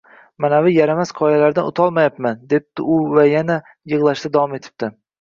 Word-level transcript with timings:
Manavi 0.45 0.71
yaramas 0.75 1.11
qoyalardan 1.19 1.69
o‘tolmayapman,– 1.73 2.41
debdi 2.57 2.89
u 2.97 2.99
va 3.15 3.29
yana 3.35 3.63
yig‘lashda 3.95 4.37
davom 4.39 4.63
etibdi 4.63 4.97